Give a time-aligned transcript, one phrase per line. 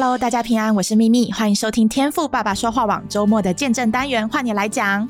[0.00, 5.08] Hello，大家平安，我是咪咪，欢迎收听天赋爸爸说话网周末的见证单元，换你来讲。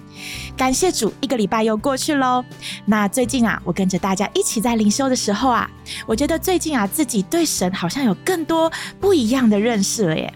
[0.57, 2.43] 感谢主，一个礼拜又过去喽。
[2.86, 5.71] 那最近啊，我跟着大家一起在灵修的时候啊，
[6.07, 10.32] 我觉得最近啊，自己对神好像有更多不一样的认识了耶。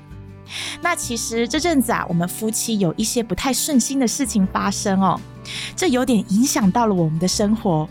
[0.83, 5.19] 那其实这阵子啊，我们夫妻有一些不太顺心的事情发生哦，
[5.75, 7.89] 这有点影响到了我们的生活，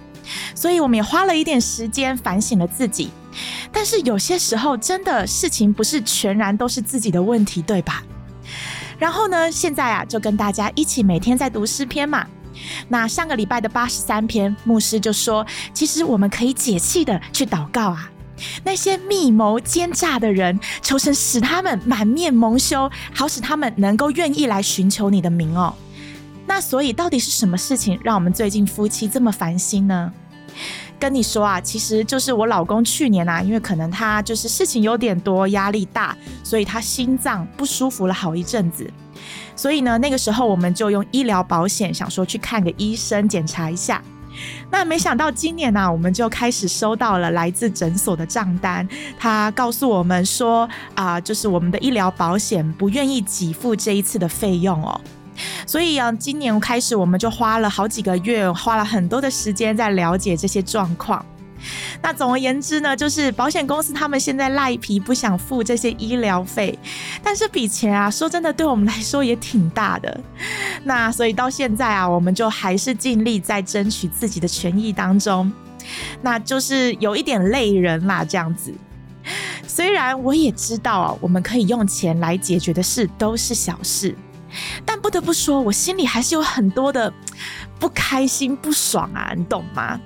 [0.53, 3.09] 所以我们也花了一点时间反省了自己。
[3.71, 8.03] 但是有些时候，真的事情不是全然都是自己的问题，对吧？
[8.99, 12.25] 然后呢，现在啊，就跟大家一起每天在读诗篇嘛。
[12.89, 18.11] 那上个礼拜的八十三篇，牧师就说，其实我们可以解气的去祷告啊。
[18.63, 25.73] 那些密谋奸诈的人，求神使他们满面蒙羞，好使他们能够愿意来寻求你的名哦。
[26.45, 30.11] 那所以，到底是什么事情让我们最近夫妻这么烦心呢？
[31.01, 38.87] 跟你说啊，其实就是我老公去年啊，因为可能他就是事情有点多，压力大，所以他心脏不舒服了好一阵子。
[39.55, 43.99] 所以呢，那个时候我们就用医疗保险，想说去看个医生检查一下。
[44.69, 55.01] 那没想到今年呢、我们就开始收到了来自诊所的账单，他告诉我们说啊、就是我们的医疗保险不愿意给付这一次的费用哦。
[55.65, 61.25] 所以啊，今年开始我们就花了好几个月，花了很多的时间在了解这些状况。
[62.01, 66.77] 那总而言之呢，就是保险公司他们现在赖皮不想付这些医疗费，
[67.21, 70.19] 但是笔钱啊，说真的对我们来说也挺大的。
[70.83, 75.51] 那所以到现在啊，我们就还是尽力在争取自己的权益当中，
[76.23, 78.73] 那就是有一点累人啦，这样子。
[79.67, 84.15] 虽然我也知道啊，我们可以用钱来解决的事都是小事。
[84.85, 87.13] 但不得不说，我心里还是有很多的
[87.79, 89.99] 不开心、不爽啊，你懂吗？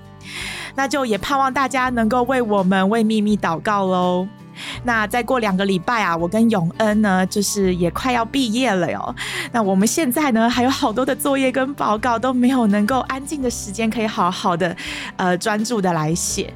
[0.75, 4.27] 那就也盼望大家能够为我们、为秘密祷告喽。
[4.83, 9.15] 那再过两个礼拜啊，我跟永恩呢，就是也快要毕业了哟。
[9.51, 14.75] 那我们现在呢，还有好多的作业跟报告都没有能够安静的时间，可以好好的
[15.17, 16.53] 呃专注的来写。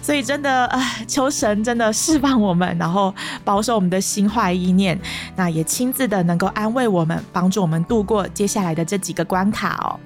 [0.00, 3.12] 所以真的呃，求神真的释放我们，然后
[3.44, 4.96] 保守我们的心怀意念，
[5.34, 9.98] 那也亲自的能够安慰我们，帮助我们度过接下来的这几个关卡哦。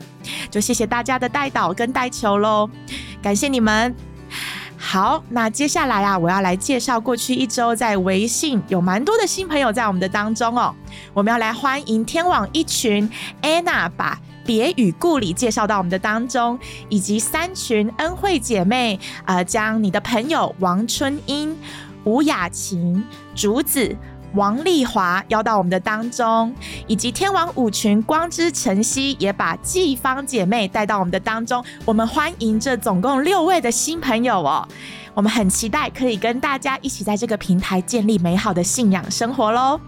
[0.50, 2.70] 就谢谢大家的代祷跟带球喽，
[3.22, 4.09] 感谢你们。
[4.92, 10.74] 好，那接下来啊，我要来介绍过去一周在微信有蛮多的新朋友在我们的当中哦。
[11.14, 13.08] 我们要来欢迎天网一群
[13.40, 16.58] Anna 把别与故里介绍到我们的当中，
[16.88, 21.56] 以及三群恩惠姐妹呃，将你的朋友王春英、
[22.02, 23.00] 吴雅琴、
[23.32, 23.96] 竹子。
[24.34, 26.54] 王丽华邀到我们的当中，
[26.86, 31.64] 以及天王五群光之晨曦也把季芳姐妹带到我们的当中。
[31.84, 34.66] 我们欢迎这总共六位的新朋友哦，
[35.14, 39.80] 我们很期待可以跟大家一起在这个平台建立美好的信仰生活喽。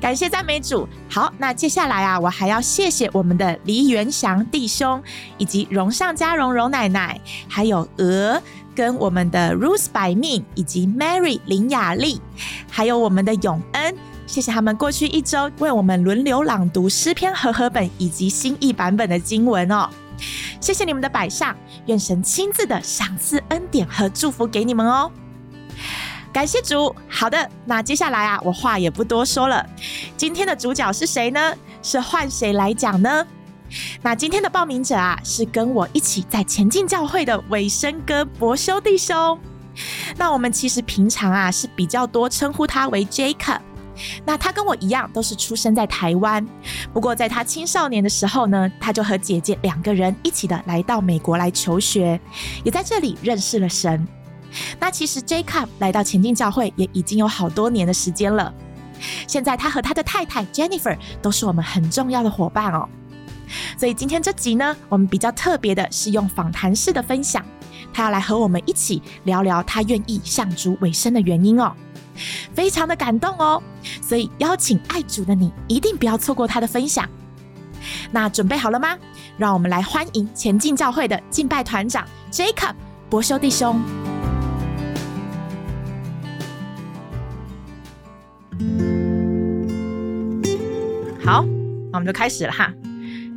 [0.00, 0.88] 感谢赞美主。
[1.10, 5.02] 好，那接下来啊，我还要谢谢我们的黎元祥弟兄，
[5.36, 8.40] 以及荣上加荣荣奶奶，还有鹅。
[8.80, 12.18] 跟我们的 Ruth 百命以及 Mary 林雅丽，
[12.70, 13.94] 还有我们的永恩，
[14.26, 19.86] 谢谢他们过去一周为我们轮流朗读诗篇和合本以及新译版本的经文哦。
[20.62, 21.54] 谢谢你们的摆上，
[21.88, 25.12] 愿神亲自的赏赐恩典和祝福给你们哦。
[26.32, 26.96] 感谢主。
[27.06, 29.62] 好的，那接下来啊，我话也不多说了，
[30.16, 31.54] 今天的主角是谁呢？
[31.82, 33.26] 是换谁来讲呢？
[34.02, 39.38] 那今天的报名者啊，是跟我一起在前进教会的尾生哥伯修弟兄。
[40.16, 43.60] 那我们其实平常啊是比较多称呼他为 Jacob。
[44.24, 46.46] 那他跟我一样都是出生在台湾，
[46.92, 52.18] 不过在他青少年的时候呢，他就和姐姐两个人一起的来到美国来求学，
[52.64, 54.08] 也在这里认识了神。
[54.78, 58.52] 那其实 Jacob 来到前进教会也已经有好多年的时间了。
[59.26, 62.88] 现在他和他的太太 Jennifer 都是我们很重要的伙伴哦。
[63.76, 67.44] 所以今天这集呢，我们比较特别的是用访谈式的分享，
[67.92, 71.72] 他要来和我们一起聊聊他愿意向主委身的原因哦，
[72.54, 73.62] 非常的感动哦，
[74.02, 77.08] 所以邀请爱主的你一定不要错过他的分享。
[78.10, 78.96] 那准备好了吗？
[79.38, 82.74] 让我们来欢迎前进教会的敬拜团长 Jacob
[83.08, 83.80] 伯修弟兄。
[91.24, 91.44] 好，
[91.90, 92.70] 那我们就开始了哈。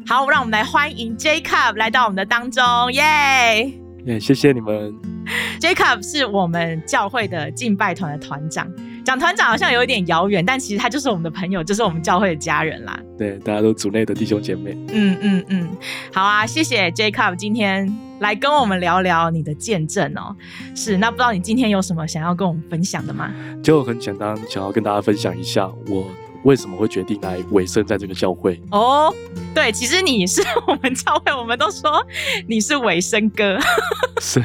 [0.06, 2.62] 好，让我们来欢迎 Jacob 来到我们的当中，
[2.92, 3.72] 耶！
[4.06, 4.94] 耶，谢谢你们。
[5.62, 8.70] Jacob 是我们教会的敬拜团的团长，
[9.06, 13.00] 讲团长好像有一点遥远，但其实他就是我们的朋友，就是我们教会的家人啦。
[13.18, 14.78] 对，大家都组内的弟兄姐妹。
[14.90, 15.70] 嗯嗯嗯，
[16.12, 17.90] 好啊，谢谢 Jacob 今天
[18.20, 20.36] 来跟我们聊聊你的见证哦。
[20.76, 23.34] 是，那不知道你今天有什么想要跟我们分享的吗？
[23.64, 26.06] 就很简单，想要跟大家分享一下我。
[26.44, 28.60] 为什么会决定来委身在这个教会？
[28.72, 29.14] 哦，
[29.54, 32.06] 对，其实你是我们教会，我们都说
[32.48, 33.58] 你是尾声哥。
[34.22, 34.42] 是，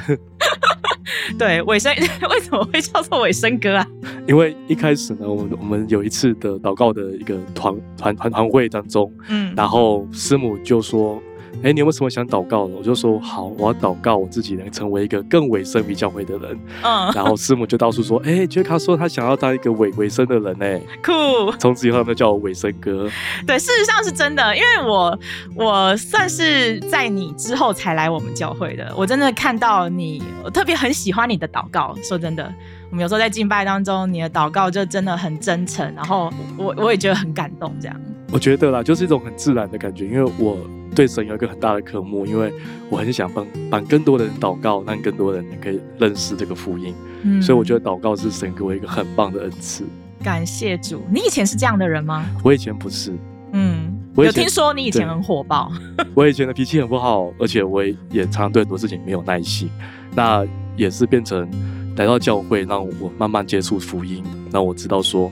[1.38, 1.92] 对，尾声
[2.30, 3.86] 为什么会叫做尾声哥啊？
[4.26, 11.20] 因为一开始呢，我们我们有一次的祷告的一个团团团团会当中，嗯，然后师母就说。
[11.62, 12.74] 哎，你有没有什么想祷告的？
[12.74, 16.58] 我就说好，我要祷告我自己能成为一个更委身于教会的人。
[16.82, 20.80] 嗯，然后师母就到处说，哎，杰卡说他想要当一个委委身的人呢。
[21.02, 21.12] 酷，
[21.58, 23.10] 从此以后他们叫我委身哥。
[23.46, 25.18] 对，事实上是真的，因为我
[25.56, 28.92] 我算是在你之后才来我们教会的。
[28.96, 31.92] 我真的看到你，我特别很喜欢你的祷告。
[32.02, 32.54] 说真的，
[32.90, 37.74] 我们有时候在敬拜当中，你的祷告就真的很真诚，然后我我也觉得很感动。
[37.80, 38.00] 这样，
[38.32, 40.56] 我觉得啦，就是一种很自然的感觉，因为我。
[40.98, 42.52] 对神有一个很大的渴慕，因为
[42.90, 46.92] 我很想帮帮更多的人祷告，让更多人可以认识这个福音。
[47.22, 49.84] 嗯，所以我觉得祷告是神给我一个很棒的恩赐。
[50.24, 52.26] 感谢主，你以前是这样的人吗？
[52.42, 53.16] 我以前不是。
[53.52, 55.70] 嗯，我有听说你以前很火爆。
[56.14, 59.70] 我以前的脾气很不好，而且我也常常对很多事情没有耐心。
[60.16, 60.44] 那
[60.76, 61.48] 也是变成
[61.96, 65.30] 来到教会，让我慢慢接触福音，让我知道说。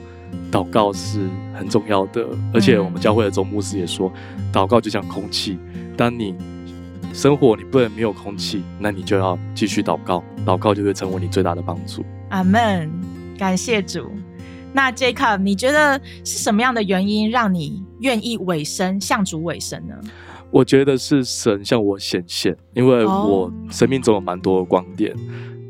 [0.51, 4.13] 祷告是很重要的，而且我们教会的总牧师也说，
[4.53, 5.59] 祷告就像空气，
[5.97, 6.35] 当你
[7.13, 12.05] 生活你不能没有空气，那你就要继续祷告，祷告就会成为你最大的帮助。
[12.31, 12.91] 阿门，
[13.39, 14.11] 感谢主。
[14.73, 19.95] 那 Jacob，你觉得是什么样的原因让你愿意委身向主委身呢？
[20.51, 25.15] 我觉得是神向我显现，因为我生命中有蛮多的光点。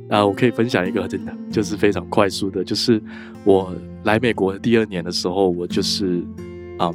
[0.08, 3.02] 啊，我可以分享一个真的，就是非常快速的，就是
[3.44, 3.74] 我
[4.04, 6.22] 来美国的第二年的时候，我就是，
[6.78, 6.94] 嗯，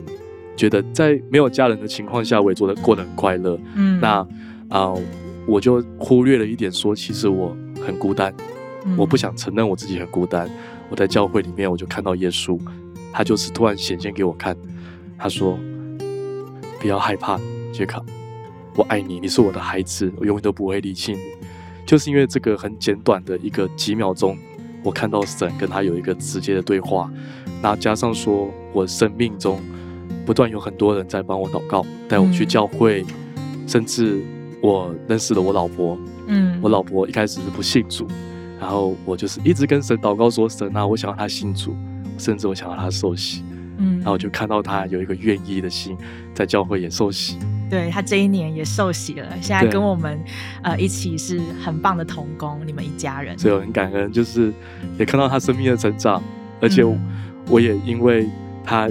[0.56, 3.60] 觉得在没有家人的情况下，我也做的过得很快乐。
[3.76, 4.26] 嗯，那
[4.70, 4.94] 啊，
[5.46, 7.56] 我就忽略了一点，说其实我
[7.86, 8.34] 很孤单，
[8.98, 10.50] 我不想承认我自己很孤单。
[10.90, 12.60] 我在教会里面，我就看到耶稣，
[13.14, 14.56] 他就是突然显现给我看，
[15.18, 15.58] 他说
[16.80, 17.40] ：“不要害怕，
[17.74, 18.04] 杰克，
[18.76, 21.20] 我爱你，你是我的孩子，我永远都不会离弃你。”
[21.86, 24.38] 就是因为这个很简短的一个几秒钟，
[24.84, 27.12] 我看到神跟他有一个直接的对话，
[27.62, 29.60] 那加上说我生命中
[30.26, 33.06] 不断有很多人在帮我祷告，带我去教会，
[33.38, 34.22] 嗯、甚至
[34.62, 35.98] 我认识了我老婆，
[36.28, 38.08] 嗯，我老婆一开始是不信主，
[38.60, 41.76] 然后我就是一直跟神祷告说，神啊，我想要他信主，
[42.18, 43.44] 甚至我想要他受洗，
[43.78, 45.98] 嗯，然后我就看到他有一个愿意的心，
[46.34, 47.38] 在教会也受洗。
[47.72, 50.20] 对，他这一年也受洗了，现在跟我们
[50.62, 54.52] 呃一起是很棒的同工，你们一家人，所以我很感恩，就是
[55.00, 56.22] 也看到他生命的成长，
[56.60, 56.84] 而且
[57.48, 58.30] 我，也因为
[58.62, 58.90] 他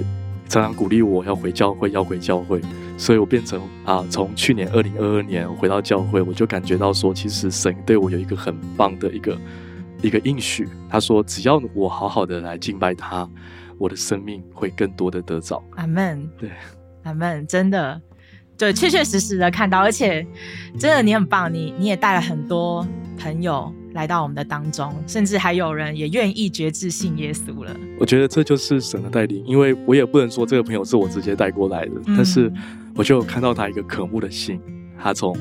[0.49, 2.59] 常常鼓励我要回教会，要回教会，
[2.97, 9.37] 所以我变成啊，从去年二零二二年回到教会，我就感觉到说，其实神对我有一个很棒的一个
[10.01, 13.29] 一个应许，他说只要我好好的来敬拜他，
[13.77, 15.63] 我的生命会更多的得着。
[15.75, 16.27] 阿门。
[16.39, 16.49] 对，
[17.03, 18.01] 阿门，真的。
[18.61, 20.23] 对，确确实实的看到，而且
[20.77, 22.87] 真的你很棒，你你也带了很多
[23.17, 27.75] 朋友来到我们的当中，甚至还有人也愿意决志信耶稣了。
[27.99, 32.53] 我觉得这就是神的带领，因为我也不能说这个朋友是我直接带过来的，嗯、但是
[32.93, 34.61] 我就看到他一个渴慕的心，
[35.01, 35.35] 他从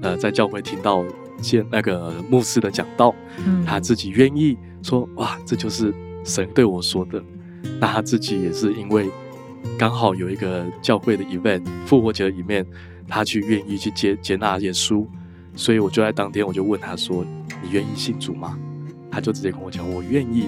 [0.00, 1.04] 呃在教会听到
[1.42, 5.92] 见那个牧师的讲道，嗯、他自己愿意说哇，这就是
[6.24, 7.22] 神对我说的，
[7.78, 9.10] 那他自己也是因为。
[9.78, 12.64] 刚好有一个教会的 event，复活节的一面，
[13.08, 15.06] 他去愿意去接接纳耶稣，
[15.56, 17.24] 所以我就在当天我就问他说
[17.62, 18.58] ：“你愿意信主吗？”
[19.10, 20.46] 他就直接跟我讲：“我愿意。”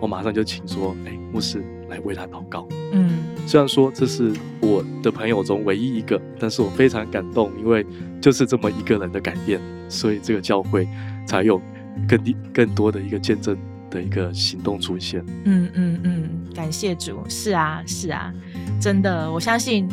[0.00, 7.86] 我马上就请说：“哎，牧师来为他祷告。”嗯，虽然说这是我的朋友中唯一一个，但是我非常感动，因为
[8.20, 10.88] 就是这么一个人的改变，所以这个教会
[11.26, 11.60] 才有
[12.08, 12.18] 更
[12.52, 13.56] 更多的一个见证
[13.92, 15.24] 的一个行动出现。
[15.44, 18.32] 嗯嗯嗯，感谢主，是啊是啊。
[18.80, 19.88] 真的，我相信，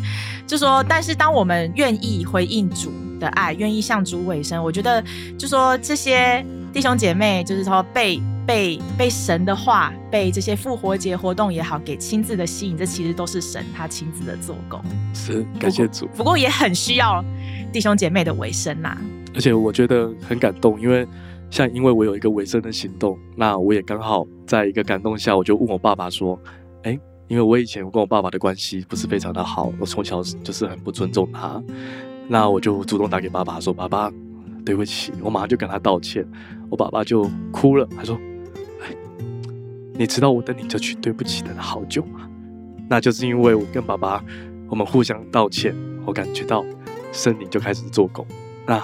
[0.47, 5.03] 就说，但是当我们愿意回应主的爱，愿意向主委身，我觉得，
[5.37, 14.81] 就说这些弟兄姐妹，就是说被被被神的话，被这些复活节活动也好，给亲自的吸引，这其实都是神他亲自的做工。
[15.13, 16.07] 是，感谢主。
[16.17, 17.23] 不过也很需要
[17.71, 18.97] 弟兄姐妹的委身呐。
[19.35, 21.07] 而且我觉得很感动，因为
[21.49, 26.39] 像因为我有一个尾声的行动，那我也刚好在一个感动下，我就问我爸爸说，
[26.83, 26.99] 哎。
[27.29, 31.61] 因为我以前我跟我爸爸的关系不是非常的好，我从小就是很不尊重他，
[32.27, 34.11] 那我就主动打给爸爸说：“爸爸，
[34.65, 36.27] 对不起。”我马上就跟他道歉，
[36.71, 38.19] 我爸爸就哭了，他说
[38.81, 38.95] ：“哎，
[39.93, 42.27] 你知道我等你这句对不起等了好久吗？
[42.89, 44.25] 那就是因为我跟爸爸，
[44.67, 45.75] 我们互相道歉，
[46.07, 46.65] 我感觉到
[47.11, 48.25] 生灵就开始做工。
[48.65, 48.83] 那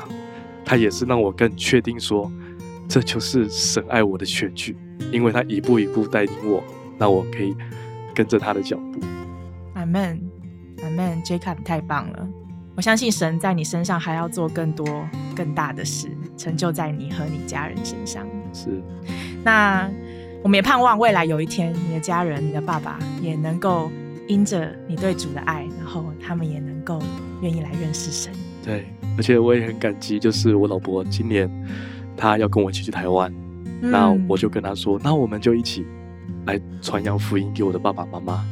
[0.63, 2.31] 他也是让我更确定说，
[2.87, 4.77] 这就是神爱我的确据，
[5.11, 6.63] 因为他一步一步带领我，
[6.97, 7.55] 那我可以
[8.13, 8.99] 跟着他的脚步。
[9.73, 10.21] 阿门，
[10.83, 12.27] 阿门，Jacob 太棒了！
[12.75, 18.25] 我相信神在你身上还要做更多更大的事，成就在你和你家人身上。
[18.53, 18.81] 是，
[19.43, 19.89] 那
[20.43, 23.91] 我们也盼望未来有一天，你的家人、你的爸爸也能够
[24.27, 27.01] 因着你对主的爱，然后他们也能够
[27.41, 28.31] 愿意来认识神。
[28.63, 28.85] 对，
[29.17, 31.49] 而且我也很感激，就是我老婆今年
[32.15, 33.33] 她要跟我一起去台湾，
[33.81, 35.85] 嗯，那我就跟他说，那我们就一起
[36.45, 38.45] 来传扬福音给我的爸爸妈妈，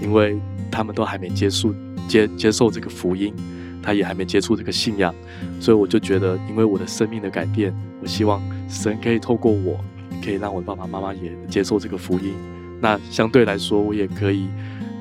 [0.00, 0.38] 因为
[0.70, 1.74] 他们都还没接触
[2.08, 3.34] 接接受这个福音，
[3.82, 5.14] 他也还没接触这个信仰，
[5.60, 9.78] 所以我就觉得，因为我的生命的改变，我希望神可以透过我，
[10.24, 12.34] 可以让我的爸爸妈妈也接受这个福音，
[12.80, 14.48] 那相对来说，我也可以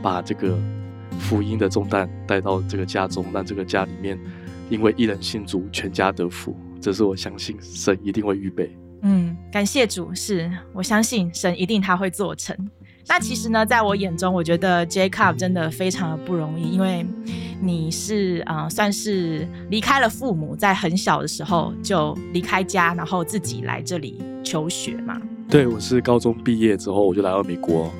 [0.01, 0.57] 把这个
[1.19, 4.17] 福音的重担带到这个家中，让这个家里面。
[4.69, 8.75] 因为一人信主，全家得福，这是我相信神一定会预备。
[9.01, 12.55] 嗯，感谢主，是我相信神一定他会做成。
[13.07, 17.05] 那其实呢，在我眼中，我觉得 Jacob 真的非常的不容易，因为
[17.61, 25.19] 你是啊、呃，算是离开了父母，在很小的时候就离开家，然后自己来这里求学嘛。
[25.49, 27.91] 对，我是高中毕业之后我就来到美国，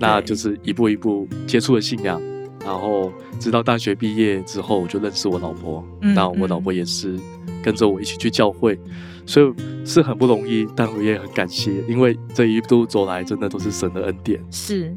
[0.00, 2.20] 那就是一步一步接触了信仰。
[2.64, 5.84] 然后直到大学毕业之后，我就认识我老婆。
[6.02, 7.16] 嗯，那我老婆也是
[7.62, 8.78] 跟着我一起去教会，
[9.26, 9.52] 所以
[9.86, 14.40] 是很不容易，但我也很感谢，因为这一路走来，真的都是神的恩典。
[14.50, 14.96] 是，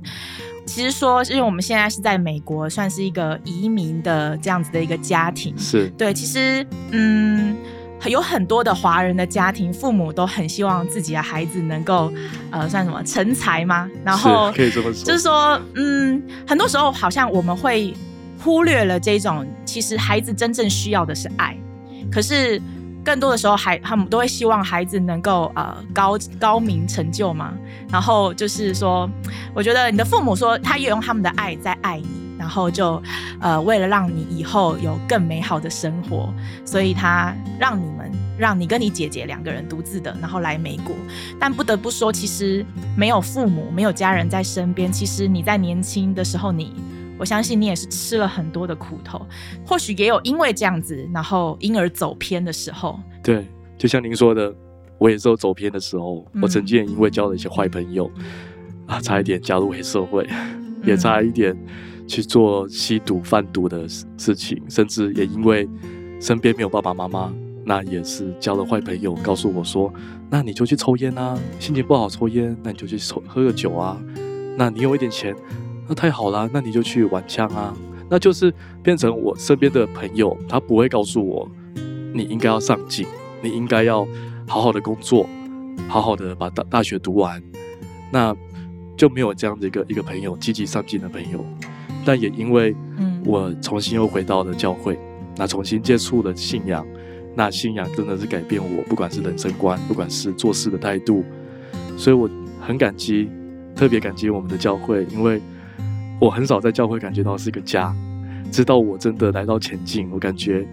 [0.66, 5.58] 其实说，因为我们现在是在美国，算是一个移民的这样子的一个家庭。
[5.58, 7.56] 是对，其实嗯。
[8.08, 12.12] 有很多的华人的家庭，父母都很希望自己的孩子能够，
[12.50, 13.88] 呃，算什么成才吗？
[14.04, 17.94] 然后可以这么说，就是说，嗯，很多时候好像我们会
[18.40, 21.56] 忽略了这种，其实孩子真正需要的是爱。
[22.12, 22.62] 可是
[23.04, 27.54] 更多的时候，孩他们都会希望孩子能够呃高高明成就嘛。
[27.90, 29.10] 然后就是说，
[29.54, 32.22] 我觉得你的父母说，他也用他们的爱在爱你。
[32.38, 33.00] 然后就，
[33.40, 36.34] 呃，为了让你以后有更美好的生活，
[36.66, 40.96] 所以他让你们，让你跟你姐姐两个人独自的，然后来美国。
[41.40, 42.66] 但不得不说，其实
[42.98, 46.82] 没有父母，没有家人在身边，其实你在年轻的时候你，你
[47.22, 49.22] 我相信你也是吃了很多的苦头。
[49.64, 53.00] 或许也有因为这样子，然后因而走偏的时候。
[53.22, 53.46] 对，
[53.78, 54.52] 就像您说的，
[54.98, 56.26] 我也是有走偏的时候。
[56.34, 58.10] 嗯、我曾经也因为交了一些坏朋友，
[58.88, 60.28] 啊，差一点加入黑社会，
[60.84, 61.56] 也差一点。
[62.08, 63.88] 去做吸毒贩毒的
[64.18, 65.70] 事情，甚至也因为
[66.20, 67.32] 身边没有爸爸妈妈，
[67.64, 69.94] 那也是交了坏朋友，告诉我说，
[70.30, 73.98] 那你就去抽烟啊，心情不好抽烟，那你就去抽喝个酒啊，
[74.58, 75.34] 那你有一点钱，
[75.92, 77.76] 那太好了，那你就去玩枪啊，
[78.10, 81.52] 那就是变成我身边的朋友，他不会告诉我，
[82.14, 83.06] 你应该要上进，
[83.42, 84.08] 你应该要
[84.48, 85.28] 好好的工作，
[85.90, 87.44] 好好的把大大学读完，
[88.10, 88.34] 那
[88.96, 91.44] 就没有这样的一个一个朋友，积极上进的朋友。
[92.06, 92.74] 但也因为，
[93.26, 94.98] 我重新又回到了教会，
[95.36, 96.88] 那重新接触了信仰，
[97.36, 101.26] 那信仰真的是改变我，不管是人生观，不管是做事的态度，
[101.98, 102.30] 所以我
[102.62, 103.30] 很感激，
[103.76, 105.42] 特别感激我们的教会，因为
[106.22, 107.92] 我很少在教会感觉到是一个家，
[108.52, 110.64] 直到我真的来到前进，我感觉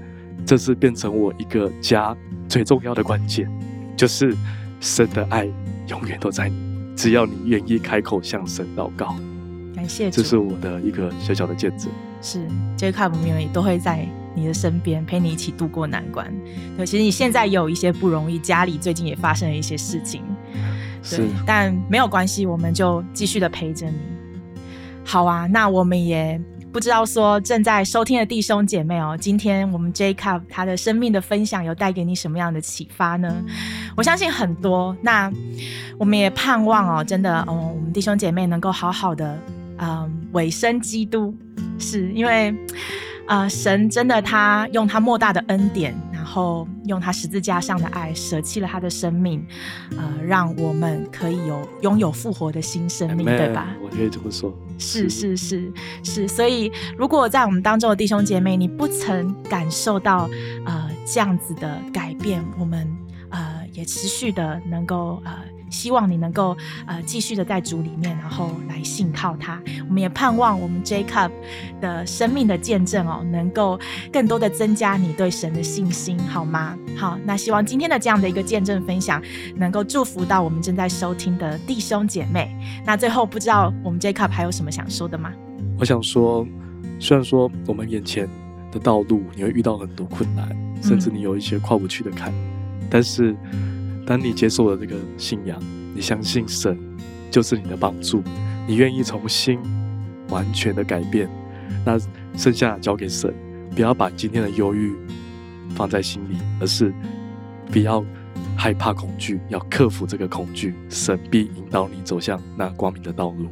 [0.45, 2.14] 这是变成我一个家
[2.47, 3.50] 最重要的关键，
[3.97, 4.37] 就是
[4.78, 5.49] 神的爱
[5.87, 6.55] 永远都在你，
[6.95, 9.17] 只要你愿意开口向神祷告。
[9.75, 11.88] 感谢，这是我的一个小小的见证。
[12.21, 16.31] 是，Jacob 也都会在你的身边陪你一起度过难关。
[16.76, 20.23] 对，其实你现在也有一些不容易，家里最近也发生了一些事情。
[21.09, 23.97] 对，是，但没有关系，我们就继续的陪着你。
[25.09, 26.38] 好啊，那我们也
[26.71, 33.35] 不知道说正在收听的弟兄姐妹哦，今天我们 Jacob 他的生命的分享有带给你什么样的启发呢？
[33.97, 34.95] 我相信很多。
[35.00, 35.33] 那
[35.99, 39.38] 我们也盼望哦，真的哦，我们弟兄姐妹能够好好的。
[39.79, 41.35] 嗯，委身基督，
[41.79, 42.55] 是因为，
[43.27, 45.95] 啊、神真的他用他莫大的恩典，
[46.29, 49.45] 后用他十字架上的爱舍弃了他的生命，
[49.97, 53.75] 呃，让我们可以有拥有复活的新生命，对吧？
[53.83, 54.55] 我可以这么说。
[54.79, 55.73] 是是是
[56.05, 60.29] 是，所以如果在我们当中的弟兄姐妹，你不曾感受到
[60.67, 62.87] 呃这样子的改变，我们
[63.31, 65.33] 呃也持续的能够呃。
[65.71, 66.57] 希望你能够
[66.87, 69.61] 呃继续的在主里面，然后来信靠他。
[69.89, 71.31] 我们也盼望我们 Jacob
[71.81, 73.79] 的生命的见证哦，能够
[74.13, 76.77] 更多的增加你对神的信心，好吗？
[76.97, 79.23] 好，那希望今天的这样的一个见证分享，
[79.57, 82.55] 能够祝福到我们正在收听的弟兄姐妹。
[82.85, 85.33] 那最后，不知道我们 Jacob 还有什么想说的吗？
[85.79, 86.47] 我想说，
[86.99, 88.29] 虽然说我们眼前
[88.73, 90.49] 的道路你会遇到很多困难，
[90.83, 93.35] 甚至你有一些跨不去的坎，嗯、但是
[94.09, 95.62] 当你接受了这个信仰，
[95.95, 96.79] 你相信神
[97.31, 98.23] 就是你的帮助，
[98.67, 99.59] 你愿意从心
[100.31, 101.29] 完全的改变，
[101.85, 101.99] 那
[102.35, 103.35] 剩下交给神，
[103.75, 104.97] 不要把今天的忧郁
[105.75, 106.91] 放在心里，而是
[107.71, 108.03] 不要
[108.57, 113.50] 害怕恐惧，要克服这个恐惧，神必引导你走向那光明的道路。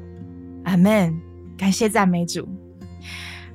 [0.64, 1.14] 阿门，
[1.58, 2.48] 感谢赞美主。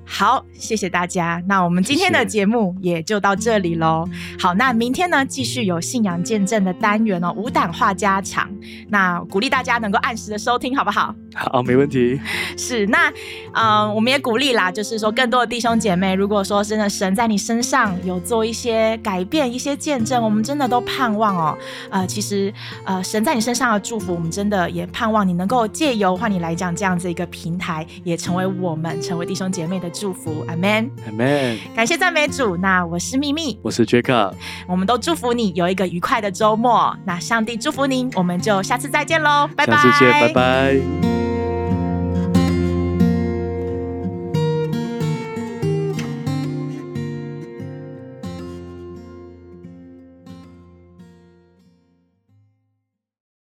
[0.03, 1.41] 好，谢谢大家。
[1.47, 4.07] 那我们今天的节目也就到这里喽。
[4.39, 8.49] 好，那明天呢，继续有信仰见证的单元哦，无胆话家常。
[8.89, 11.15] 那鼓励大家能够按时的收听，好不好？
[11.35, 12.19] 好，没问题。
[12.57, 13.09] 是，那
[13.53, 21.57] 嗯、呃，我们也鼓励啦，就是说更多的弟兄姐妹，如果说真的神在你身上有做一些改变、一些见证，我们真的都盼望哦。
[21.91, 22.51] 呃，其实
[22.85, 29.91] 呃，神在你身上的祝福，我们真的也盼望你能够借由换你来讲这样子一个平台，也成为我们成为弟兄姐妹的。
[29.91, 31.59] 祝福，阿门，阿门。
[31.75, 32.55] 感谢赞美主。
[32.57, 34.33] 那我是秘密，我是杰克，
[34.65, 36.95] 我们都祝福你有一个愉快的周末。
[37.05, 39.75] 那上帝祝福您，我们就下次再见喽，拜拜。
[39.75, 41.30] 下次见，拜拜。